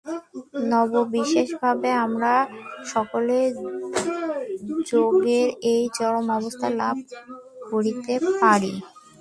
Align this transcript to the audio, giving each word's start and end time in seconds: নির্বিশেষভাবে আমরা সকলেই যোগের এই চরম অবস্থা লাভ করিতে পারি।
নির্বিশেষভাবে 0.71 1.89
আমরা 2.05 2.33
সকলেই 2.93 3.47
যোগের 4.89 5.47
এই 5.73 5.83
চরম 5.97 6.25
অবস্থা 6.37 6.67
লাভ 6.79 6.95
করিতে 7.71 8.13
পারি। 8.41 8.73